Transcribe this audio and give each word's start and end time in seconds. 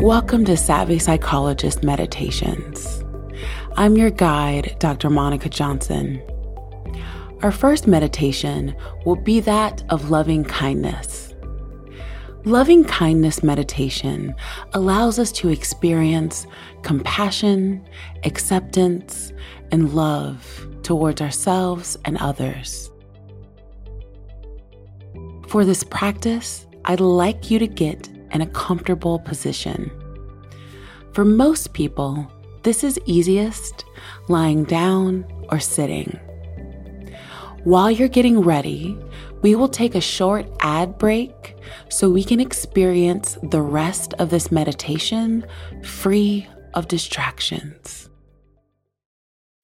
Welcome 0.00 0.46
to 0.46 0.56
Savvy 0.56 0.98
Psychologist 0.98 1.82
Meditations. 1.82 3.04
I'm 3.76 3.98
your 3.98 4.08
guide, 4.08 4.74
Dr. 4.78 5.10
Monica 5.10 5.50
Johnson. 5.50 6.22
Our 7.42 7.52
first 7.52 7.86
meditation 7.86 8.74
will 9.04 9.16
be 9.16 9.40
that 9.40 9.82
of 9.90 10.08
loving 10.08 10.42
kindness. 10.42 11.34
Loving 12.46 12.82
kindness 12.82 13.42
meditation 13.42 14.34
allows 14.72 15.18
us 15.18 15.30
to 15.32 15.50
experience 15.50 16.46
compassion, 16.80 17.86
acceptance, 18.24 19.34
and 19.70 19.92
love 19.92 20.66
towards 20.82 21.20
ourselves 21.20 21.98
and 22.06 22.16
others. 22.16 22.90
For 25.48 25.66
this 25.66 25.84
practice, 25.84 26.66
I'd 26.86 27.00
like 27.00 27.50
you 27.50 27.58
to 27.58 27.66
get 27.66 28.08
in 28.32 28.40
a 28.40 28.46
comfortable 28.46 29.18
position. 29.20 29.90
For 31.12 31.24
most 31.24 31.72
people, 31.72 32.30
this 32.62 32.84
is 32.84 33.00
easiest 33.06 33.84
lying 34.28 34.64
down 34.64 35.24
or 35.50 35.58
sitting. 35.60 36.18
While 37.64 37.90
you're 37.90 38.08
getting 38.08 38.40
ready, 38.40 38.98
we 39.42 39.54
will 39.54 39.68
take 39.68 39.94
a 39.94 40.00
short 40.00 40.46
ad 40.60 40.98
break 40.98 41.56
so 41.88 42.10
we 42.10 42.24
can 42.24 42.40
experience 42.40 43.38
the 43.42 43.62
rest 43.62 44.12
of 44.14 44.30
this 44.30 44.52
meditation 44.52 45.46
free 45.82 46.46
of 46.74 46.88
distractions. 46.88 48.09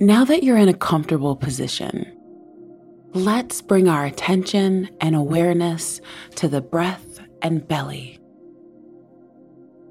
Now 0.00 0.24
that 0.24 0.42
you're 0.42 0.58
in 0.58 0.68
a 0.68 0.74
comfortable 0.74 1.36
position, 1.36 2.04
let's 3.12 3.62
bring 3.62 3.88
our 3.88 4.04
attention 4.04 4.90
and 5.00 5.14
awareness 5.14 6.00
to 6.34 6.48
the 6.48 6.60
breath 6.60 7.20
and 7.42 7.66
belly. 7.68 8.18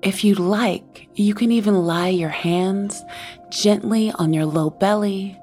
If 0.02 0.26
you'd 0.26 0.40
like, 0.40 1.08
you 1.14 1.34
can 1.34 1.54
even 1.54 1.86
lie 1.86 2.10
your 2.10 2.28
hands 2.28 3.02
gently 3.50 4.12
on 4.16 4.34
your 4.34 4.46
low 4.46 4.72
belly 4.72 5.40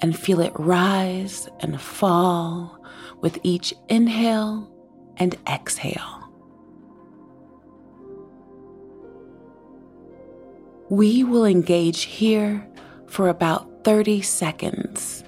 and 0.00 0.18
feel 0.18 0.40
it 0.40 0.52
rise 0.58 1.48
and 1.60 1.80
fall 1.80 2.84
with 3.20 3.38
each 3.44 3.72
inhale 3.88 4.68
and 5.18 5.36
exhale. 5.48 6.28
We 10.90 11.22
will 11.22 11.44
engage 11.44 12.02
here 12.02 12.66
for 13.06 13.28
about 13.28 13.71
30 13.84 14.22
seconds, 14.22 15.24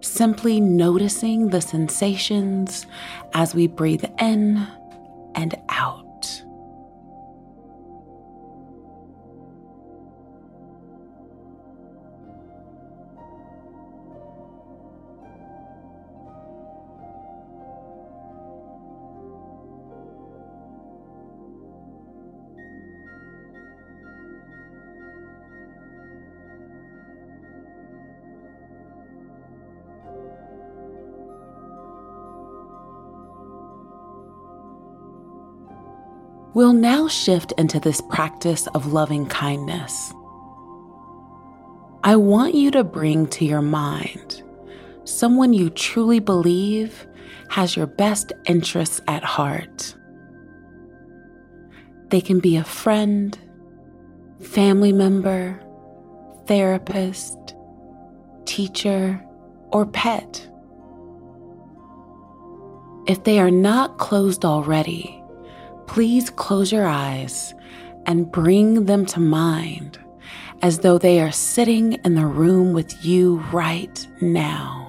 simply 0.00 0.60
noticing 0.60 1.48
the 1.48 1.60
sensations 1.60 2.86
as 3.34 3.54
we 3.54 3.66
breathe 3.66 4.04
in 4.20 4.66
and 5.34 5.54
out. 5.68 6.07
We'll 36.54 36.72
now 36.72 37.08
shift 37.08 37.52
into 37.58 37.78
this 37.78 38.00
practice 38.00 38.66
of 38.68 38.92
loving 38.92 39.26
kindness. 39.26 40.12
I 42.02 42.16
want 42.16 42.54
you 42.54 42.70
to 42.70 42.84
bring 42.84 43.26
to 43.28 43.44
your 43.44 43.62
mind 43.62 44.42
someone 45.04 45.52
you 45.52 45.70
truly 45.70 46.20
believe 46.20 47.06
has 47.48 47.76
your 47.76 47.86
best 47.86 48.32
interests 48.46 49.00
at 49.08 49.24
heart. 49.24 49.94
They 52.08 52.20
can 52.20 52.40
be 52.40 52.56
a 52.56 52.64
friend, 52.64 53.38
family 54.40 54.92
member, 54.92 55.60
therapist, 56.46 57.36
teacher, 58.44 59.22
or 59.70 59.86
pet. 59.86 60.48
If 63.06 63.24
they 63.24 63.38
are 63.38 63.50
not 63.50 63.98
closed 63.98 64.44
already, 64.44 65.17
please 65.88 66.30
close 66.30 66.70
your 66.70 66.86
eyes 66.86 67.54
and 68.06 68.30
bring 68.30 68.84
them 68.84 69.04
to 69.06 69.18
mind 69.18 69.98
as 70.62 70.80
though 70.80 70.98
they 70.98 71.20
are 71.20 71.32
sitting 71.32 71.94
in 72.04 72.14
the 72.14 72.26
room 72.26 72.72
with 72.72 73.04
you 73.04 73.38
right 73.52 74.06
now. 74.20 74.84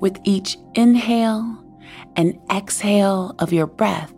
With 0.00 0.20
each 0.24 0.58
inhale 0.74 1.58
and 2.16 2.38
exhale 2.50 3.34
of 3.38 3.52
your 3.52 3.66
breath, 3.66 4.12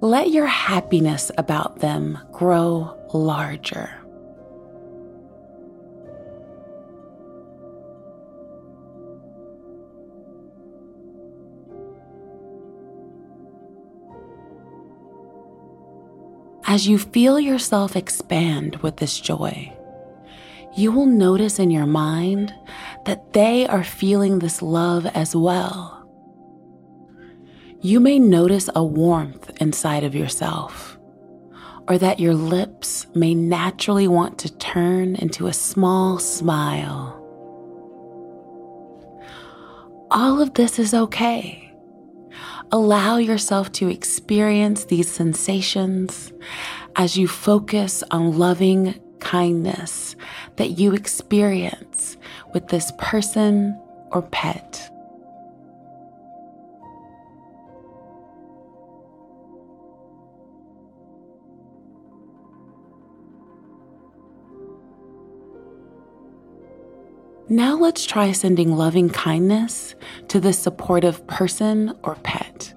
let 0.00 0.30
your 0.30 0.46
happiness 0.46 1.30
about 1.38 1.78
them 1.78 2.18
grow 2.32 2.98
larger. 3.14 4.03
As 16.74 16.88
you 16.88 16.98
feel 16.98 17.38
yourself 17.38 17.94
expand 17.94 18.74
with 18.78 18.96
this 18.96 19.20
joy, 19.20 19.72
you 20.74 20.90
will 20.90 21.06
notice 21.06 21.60
in 21.60 21.70
your 21.70 21.86
mind 21.86 22.52
that 23.04 23.32
they 23.32 23.64
are 23.68 23.84
feeling 23.84 24.40
this 24.40 24.60
love 24.60 25.06
as 25.06 25.36
well. 25.36 26.04
You 27.80 28.00
may 28.00 28.18
notice 28.18 28.68
a 28.74 28.82
warmth 28.82 29.52
inside 29.60 30.02
of 30.02 30.16
yourself, 30.16 30.98
or 31.86 31.96
that 31.98 32.18
your 32.18 32.34
lips 32.34 33.06
may 33.14 33.36
naturally 33.36 34.08
want 34.08 34.36
to 34.38 34.52
turn 34.56 35.14
into 35.14 35.46
a 35.46 35.52
small 35.52 36.18
smile. 36.18 37.20
All 40.10 40.42
of 40.42 40.54
this 40.54 40.80
is 40.80 40.92
okay. 40.92 41.63
Allow 42.74 43.18
yourself 43.18 43.70
to 43.74 43.88
experience 43.88 44.86
these 44.86 45.08
sensations 45.08 46.32
as 46.96 47.16
you 47.16 47.28
focus 47.28 48.02
on 48.10 48.36
loving 48.36 49.00
kindness 49.20 50.16
that 50.56 50.70
you 50.70 50.92
experience 50.92 52.16
with 52.52 52.66
this 52.66 52.90
person 52.98 53.80
or 54.10 54.22
pet. 54.22 54.90
Now 67.54 67.76
let's 67.76 68.04
try 68.04 68.32
sending 68.32 68.76
loving 68.76 69.08
kindness 69.08 69.94
to 70.26 70.40
the 70.40 70.52
supportive 70.52 71.24
person 71.28 71.96
or 72.02 72.16
pet. 72.16 72.74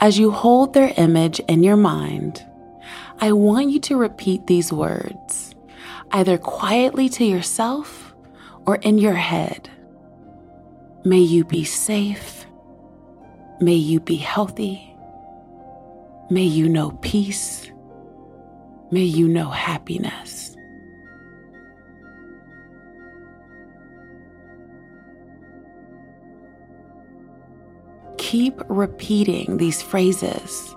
As 0.00 0.18
you 0.18 0.32
hold 0.32 0.74
their 0.74 0.92
image 0.96 1.38
in 1.46 1.62
your 1.62 1.76
mind, 1.76 2.44
I 3.20 3.30
want 3.30 3.70
you 3.70 3.78
to 3.78 3.96
repeat 3.96 4.48
these 4.48 4.72
words, 4.72 5.54
either 6.10 6.38
quietly 6.38 7.08
to 7.10 7.24
yourself 7.24 8.16
or 8.66 8.74
in 8.78 8.98
your 8.98 9.14
head. 9.14 9.70
May 11.04 11.20
you 11.20 11.44
be 11.44 11.62
safe. 11.62 12.46
May 13.60 13.76
you 13.76 14.00
be 14.00 14.16
healthy. 14.16 14.92
May 16.30 16.42
you 16.42 16.68
know 16.68 16.90
peace. 17.00 17.70
May 18.90 19.04
you 19.04 19.28
know 19.28 19.50
happiness. 19.50 20.57
Keep 28.28 28.60
repeating 28.68 29.56
these 29.56 29.80
phrases 29.80 30.76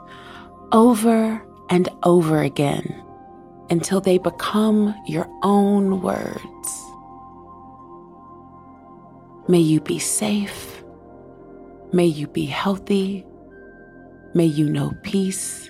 over 0.71 1.45
and 1.69 1.89
over 2.03 2.41
again 2.41 3.03
until 3.69 3.99
they 3.99 4.17
become 4.17 4.95
your 5.05 5.27
own 5.43 6.01
words. 6.01 6.69
May 9.49 9.59
you 9.59 9.81
be 9.81 9.99
safe. 9.99 10.81
May 11.91 12.05
you 12.05 12.27
be 12.27 12.45
healthy. 12.45 13.25
May 14.33 14.45
you 14.45 14.69
know 14.69 14.93
peace. 15.03 15.69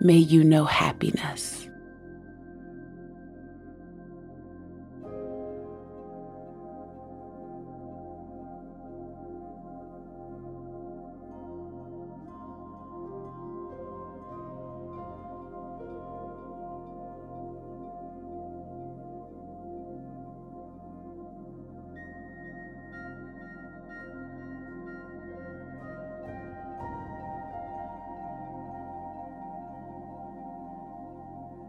May 0.00 0.16
you 0.16 0.42
know 0.42 0.64
happiness. 0.64 1.68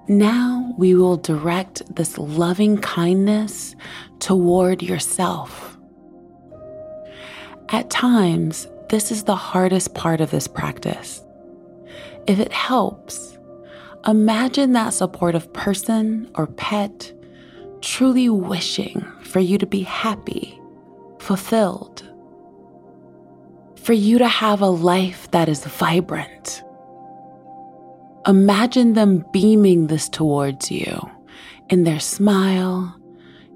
Now 0.07 0.73
we 0.77 0.95
will 0.95 1.17
direct 1.17 1.95
this 1.95 2.17
loving 2.17 2.77
kindness 2.77 3.75
toward 4.19 4.81
yourself. 4.81 5.77
At 7.69 7.89
times, 7.89 8.67
this 8.89 9.11
is 9.11 9.23
the 9.23 9.35
hardest 9.35 9.93
part 9.93 10.19
of 10.19 10.31
this 10.31 10.47
practice. 10.47 11.23
If 12.27 12.39
it 12.39 12.51
helps, 12.51 13.37
imagine 14.07 14.73
that 14.73 14.93
supportive 14.93 15.53
person 15.53 16.29
or 16.35 16.47
pet 16.47 17.13
truly 17.81 18.27
wishing 18.29 19.01
for 19.21 19.39
you 19.39 19.57
to 19.57 19.65
be 19.65 19.81
happy, 19.81 20.59
fulfilled, 21.19 22.03
for 23.75 23.93
you 23.93 24.17
to 24.17 24.27
have 24.27 24.61
a 24.61 24.67
life 24.67 25.29
that 25.31 25.47
is 25.47 25.63
vibrant 25.65 26.63
Imagine 28.27 28.93
them 28.93 29.25
beaming 29.33 29.87
this 29.87 30.07
towards 30.07 30.69
you 30.69 31.09
in 31.69 31.85
their 31.85 31.99
smile, 31.99 32.95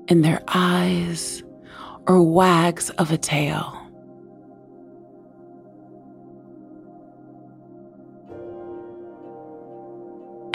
in 0.07 0.21
their 0.21 0.41
eyes, 0.47 1.43
or 2.07 2.23
wags 2.23 2.89
of 2.91 3.11
a 3.11 3.17
tail. 3.17 3.81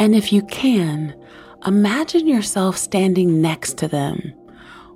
And 0.00 0.14
if 0.14 0.32
you 0.32 0.42
can, 0.42 1.14
imagine 1.64 2.26
yourself 2.26 2.76
standing 2.78 3.40
next 3.40 3.76
to 3.78 3.86
them, 3.86 4.32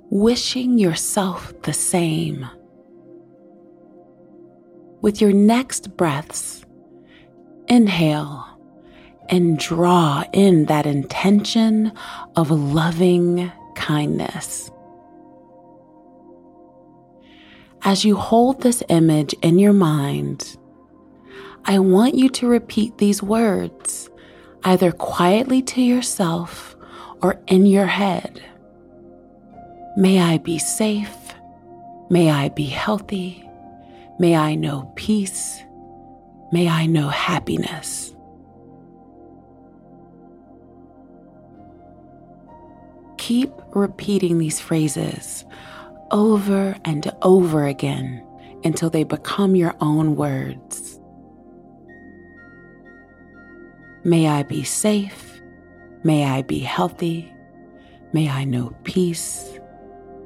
wishing 0.09 0.77
yourself 0.77 1.53
the 1.61 1.73
same. 1.73 2.45
With 5.01 5.21
your 5.21 5.31
next 5.31 5.95
breaths, 5.95 6.65
inhale 7.67 8.54
and 9.29 9.57
draw 9.57 10.23
in 10.33 10.65
that 10.65 10.85
intention 10.85 11.91
of 12.35 12.51
loving 12.51 13.51
kindness. 13.75 14.71
As 17.83 18.03
you 18.03 18.15
hold 18.15 18.61
this 18.61 18.81
image 18.89 19.33
in 19.41 19.59
your 19.59 19.73
mind, 19.73 20.57
I 21.65 21.79
want 21.79 22.15
you 22.15 22.29
to 22.29 22.47
repeat 22.47 22.97
these 22.97 23.21
words 23.21 24.09
either 24.63 24.91
quietly 24.91 25.61
to 25.61 25.81
yourself 25.81 26.75
or 27.21 27.39
in 27.47 27.65
your 27.65 27.85
head. 27.85 28.43
May 29.97 30.19
I 30.19 30.39
be 30.39 30.57
safe. 30.57 31.33
May 32.09 32.29
I 32.31 32.49
be 32.49 32.65
healthy. 32.65 33.47
May 34.19 34.35
I 34.35 34.55
know 34.55 34.91
peace. 34.95 35.61
May 36.51 36.67
I 36.67 36.85
know 36.85 37.09
happiness. 37.09 38.14
Keep 43.25 43.51
repeating 43.73 44.37
these 44.37 44.59
phrases 44.59 45.45
over 46.11 46.75
and 46.85 47.11
over 47.23 47.65
again 47.65 48.23
until 48.63 48.87
they 48.87 49.03
become 49.03 49.55
your 49.55 49.73
own 49.81 50.15
words. 50.15 50.99
May 54.03 54.27
I 54.27 54.43
be 54.43 54.63
safe. 54.63 55.41
May 56.03 56.25
I 56.25 56.43
be 56.43 56.59
healthy. 56.59 57.33
May 58.13 58.29
I 58.29 58.43
know 58.43 58.75
peace. 58.83 59.59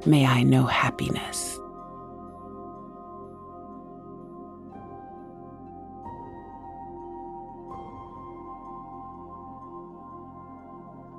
May 0.05 0.25
I 0.25 0.43
know 0.43 0.65
happiness. 0.65 1.58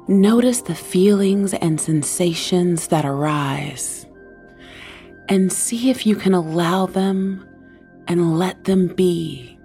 Notice 0.08 0.62
the 0.62 0.74
feelings 0.74 1.54
and 1.54 1.80
sensations 1.80 2.88
that 2.88 3.04
arise 3.04 4.06
and 5.28 5.52
see 5.52 5.90
if 5.90 6.04
you 6.04 6.16
can 6.16 6.34
allow 6.34 6.86
them 6.86 7.46
and 8.08 8.36
let 8.38 8.64
them 8.64 8.88
be. 8.88 9.56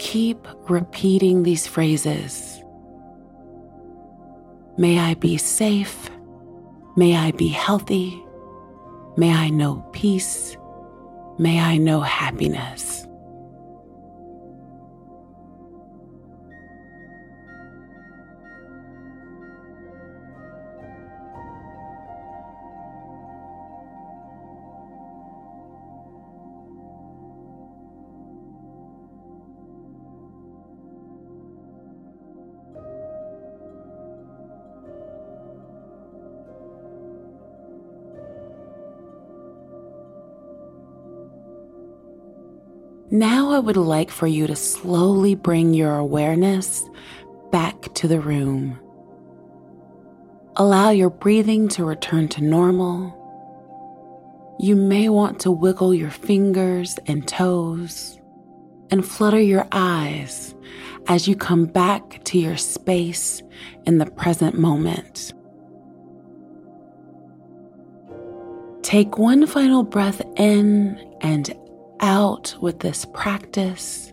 Keep 0.00 0.48
repeating 0.68 1.44
these 1.44 1.68
phrases. 1.68 2.60
May 4.76 4.98
I 4.98 5.14
be 5.14 5.36
safe. 5.36 6.10
May 6.96 7.16
I 7.16 7.30
be 7.32 7.48
healthy. 7.48 8.20
May 9.16 9.32
I 9.32 9.50
know 9.50 9.86
peace. 9.92 10.56
May 11.38 11.60
I 11.60 11.76
know 11.76 12.00
happiness. 12.00 13.06
Now, 43.10 43.50
I 43.50 43.58
would 43.58 43.76
like 43.76 44.10
for 44.10 44.26
you 44.28 44.46
to 44.46 44.56
slowly 44.56 45.34
bring 45.34 45.74
your 45.74 45.96
awareness 45.96 46.88
back 47.50 47.92
to 47.94 48.08
the 48.08 48.20
room. 48.20 48.78
allow 50.56 50.90
your 50.90 51.10
breathing 51.10 51.68
to 51.68 51.84
return 51.84 52.28
to 52.28 52.42
normal. 52.42 53.16
You 54.58 54.76
may 54.76 55.08
want 55.08 55.40
to 55.40 55.50
wiggle 55.50 55.94
your 55.94 56.10
fingers 56.10 56.98
and 57.06 57.26
toes 57.26 58.20
and 58.90 59.06
flutter 59.06 59.40
your 59.40 59.66
eyes 59.72 60.54
as 61.08 61.26
you 61.26 61.34
come 61.36 61.64
back 61.66 62.22
to 62.24 62.38
your 62.38 62.56
space 62.58 63.42
in 63.86 63.98
the 63.98 64.06
present 64.06 64.58
moment. 64.58 65.32
Take 68.82 69.18
one 69.18 69.46
final 69.46 69.82
breath 69.82 70.22
in 70.36 70.98
and 71.22 71.54
out 72.00 72.54
with 72.60 72.80
this 72.80 73.04
practice 73.12 74.12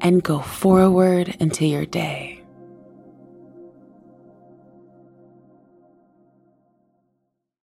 and 0.00 0.22
go 0.22 0.40
forward 0.40 1.34
into 1.40 1.66
your 1.66 1.86
day. 1.86 2.33